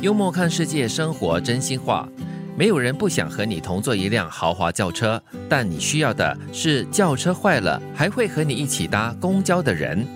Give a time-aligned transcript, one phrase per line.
[0.00, 2.08] 幽默看世界，生活真心话。
[2.56, 10.06] 没有人不想和你同坐一辆豪华轿车，但你需要的是轿车坏了还会和你一起搭公交的人。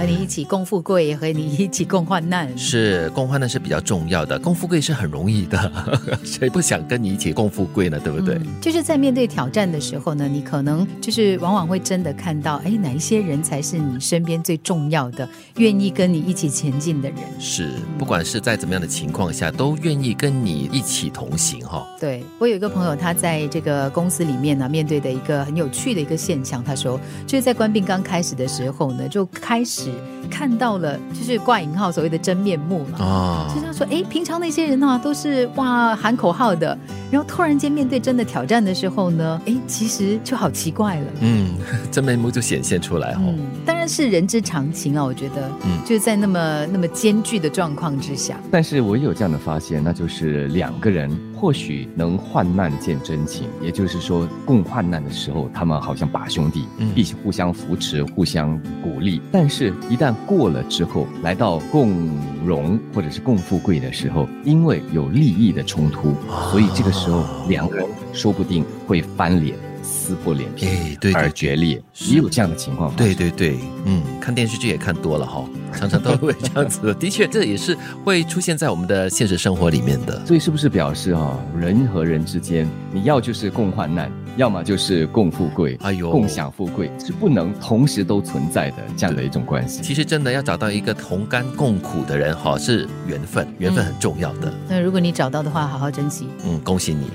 [0.00, 2.56] 嗯，和你一起共富贵，也和你一起共患难。
[2.56, 5.72] 是共患难是比较重要的，共富贵是很容易的，
[6.24, 8.00] 谁不想跟你一起共富贵呢？
[8.02, 8.36] 对不对？
[8.36, 17.18] 嗯就是在面对挑战的时候呢，你可能就是往往会真的看到，哎，哪一些人才是你身边最重要的，愿意跟你一起前进的人。
[17.38, 21.86] 是，不管是在怎么样的情况下，都愿意跟你一起同行哈。
[21.98, 29.89] 对我有一个朋友，他在这个公司里面呢，面对的一个很有趣的一个现象，他说，就是在官兵刚开始的时候呢，就开始
[30.30, 33.04] 看到了，就是挂引号所谓的真面目嘛。
[33.04, 36.76] 啊就像说，哎，平常那些人呢、都是哇喊口号的，
[37.10, 41.06] 然后突然间面对真的挑战的时候呢，哎，其实就好奇怪了。
[41.20, 41.54] 嗯，
[41.90, 43.18] 真面目就显现出来哦。
[43.20, 51.10] 嗯，当然是人之常情啊，我觉得，嗯就是在那么那么艰巨的状况之下，但是我也有这样的发现，那就是两个人
[51.40, 59.22] 或许能患难见真情，也就是说共患难的时候，他们好像把兄弟嗯，必须互相扶持、互相鼓励。
[59.32, 62.10] 但是，一旦过了之后，来到共
[62.44, 66.12] 荣或者是共富贵的时候，因为有利益的冲突，
[66.50, 69.56] 所以这个时候两个人说不定会翻脸、
[69.90, 72.94] 撕破脸皮哎，对对而决裂，是也有这样的情况。
[72.94, 76.94] 对对对，嗯，看电视剧也看多了哈，常常都会这样子。
[76.98, 80.24] 的确，这也是会出现在我们的现实生活里面的。
[80.24, 89.82] 所以是不是表示哈、人和人之间，你要就是共患难，要么就是共富贵，哎呦共享富贵，是不能同时都存在的这样的一种关系。
[89.82, 94.52] 其实真的要找到一个同甘共苦的人哈，是缘分，缘分很重要的。
[94.68, 96.28] 那如果你找到的话，好好珍惜。
[96.44, 97.10] 嗯，恭喜你！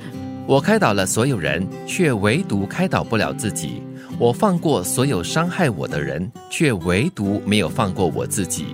[0.47, 3.81] 我开导了所有人，却唯独开导不了自己。
[4.19, 8.67] 我放过所有伤害我的人，却唯独没有放过我自己。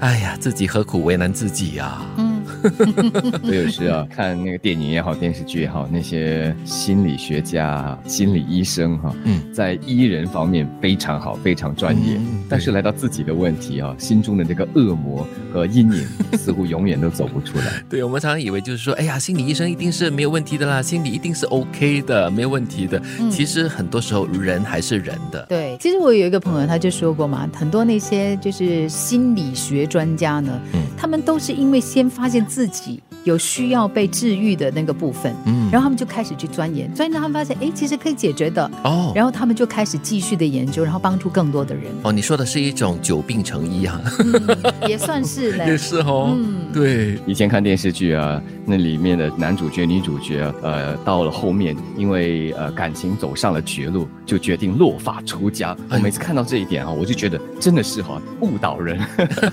[0.00, 2.02] 哎呀，自己何苦为难自己呀、
[3.42, 12.16] 所以有时啊，看那个电影也好，电视剧也好，那些心理学家、心理医生哈、嗯在医人方面非常好，非常专业。
[12.16, 16.06] 嗯但是来到自己的问题啊，心中的这个恶魔和阴影，
[16.36, 17.64] 似乎永远都走不出来。
[17.88, 23.00] 对，我们常常以为就是说，哎呀，心理医生一定是没有问题的啦，心理一定是 OK 的，没有问题的。
[23.18, 25.44] 嗯其实很多时候人还是人的。
[25.48, 35.70] 对，其实我有一个朋友，他就说过嘛，很多那些就是心理学专家呢，嗯他们都是因为先发现自己有需要被治愈的那个部分，嗯。
[35.72, 39.10] 然后他们就开始去钻研，钻研到他们发现，哎，其实可以解决的，哦。
[39.14, 46.34] 然后他们就开始继续的研究，然后帮助更多的人，哦，你说的是一种久病成医啊，嗯、也算是嘞， 也是哦。
[46.36, 46.70] 嗯。
[46.74, 55.76] 对，以前看电视剧啊，那里面的男主角、女主角啊，呃，到了后面，因为呃感情走上了绝路，就决定落发出家。
[55.90, 59.00] 我哎每次看到这一点啊，我就觉得真的是哈、误导人。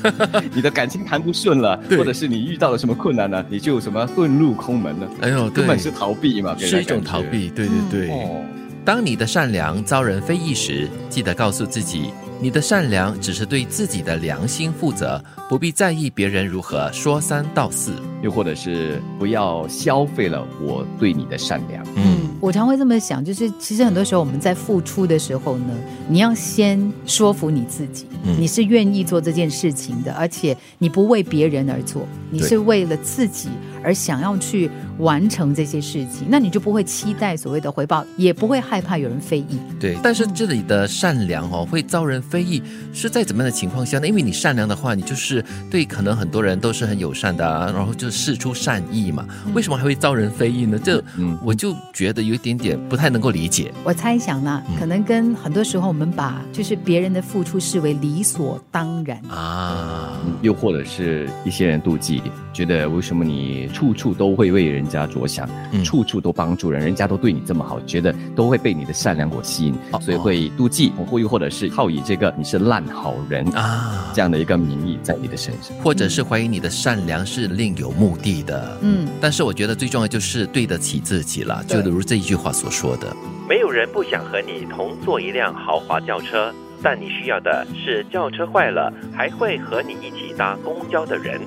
[0.53, 7.21] 你的感情谈不顺了，或者是你遇到了什么困难呢，你就什么遁入空门了，哎呦，根，本是逃避嘛，给人是一种逃。
[7.21, 7.49] 避。
[7.49, 8.09] 对对对。
[8.09, 8.41] 哦，
[8.89, 12.11] 当你的善良遭人非议时，记得告诉自己，
[12.41, 17.93] 你的善良只是对自己的良心负责，不必在意别人如何说三道四。
[18.23, 21.85] 又或者是不要消费了我对你的善良。
[21.97, 25.73] 嗯，我常会这么想，就是其实很多时候我们在付出的时候呢，
[26.07, 33.49] 你要先说服你自己，嗯你是愿意做这件事情的，而且你不为别人而做，你是为了自己
[33.83, 34.69] 而想要去
[34.99, 39.59] 完成这些事情，那你就不会期待所谓的回报，也不会害怕有人非议。
[39.79, 39.97] 对。
[40.01, 42.63] 但是这里的善良哦，会遭人非议，
[42.93, 44.07] 是在怎么样的情况下呢？
[44.07, 49.27] 因为你善良的话，你就是对可能很多人都是很友善的啊，然后就事出善意嘛。
[49.53, 50.79] 为什么还会遭人非议呢？
[50.81, 53.73] 这嗯我就觉得有一点点不太能够理解。
[53.83, 59.19] 我猜想啦，嗯可能跟很多时候我们把就是别人的付出视为理所当然。
[59.29, 62.21] 啊，嗯又或者是一些人妒忌，
[62.53, 75.75] 觉得为什么你处处都会为人家着想，嗯处处都帮助人，人家都对你这么好，觉得都会被你的善良所吸引，哦所以会妒忌，或又或者是好以这个你是烂好人啊这样的一个名义在你的身上。
[75.83, 78.77] 或者是怀疑你的善良是另有目的的。
[78.81, 83.15] 嗯，但是我觉得最重要就是对得起自己了，就对如这一句话所说的。
[83.47, 91.39] 没有人不想和你同坐一辆豪华轿车，但你需要的是轿车坏了还会和你一起搭公交的人。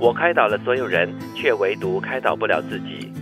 [0.00, 3.12] 我开导了所有人，却唯独开导不了自己。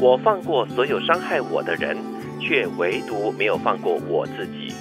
[0.00, 1.96] 我放过所有伤害我的人，
[2.40, 4.72] 却唯独没有放过我自己。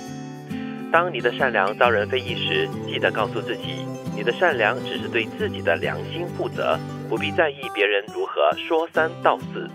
[0.90, 3.86] 当你的善良遭人非议时，记得告诉自己，
[4.16, 6.80] 你的善良只是对自己的良心负责，
[7.10, 9.68] 不必在意别人如何说三道四。